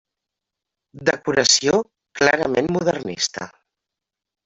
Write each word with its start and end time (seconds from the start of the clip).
Decoració 1.09 1.83
clarament 2.21 2.73
modernista. 2.79 3.51